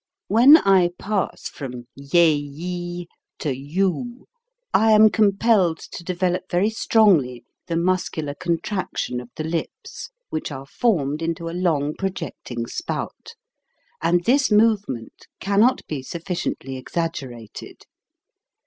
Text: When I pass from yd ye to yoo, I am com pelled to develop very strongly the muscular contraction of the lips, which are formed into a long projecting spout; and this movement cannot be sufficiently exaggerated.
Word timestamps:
When 0.29 0.57
I 0.57 0.89
pass 0.97 1.47
from 1.47 1.85
yd 1.95 2.15
ye 2.15 3.07
to 3.37 3.55
yoo, 3.55 4.25
I 4.73 4.93
am 4.93 5.11
com 5.11 5.33
pelled 5.37 5.77
to 5.91 6.03
develop 6.03 6.45
very 6.49 6.71
strongly 6.71 7.45
the 7.67 7.77
muscular 7.77 8.33
contraction 8.33 9.21
of 9.21 9.29
the 9.35 9.43
lips, 9.43 10.09
which 10.31 10.51
are 10.51 10.65
formed 10.65 11.21
into 11.21 11.49
a 11.49 11.53
long 11.53 11.93
projecting 11.93 12.65
spout; 12.65 13.35
and 14.01 14.23
this 14.23 14.49
movement 14.49 15.27
cannot 15.39 15.85
be 15.85 16.01
sufficiently 16.01 16.77
exaggerated. 16.77 17.83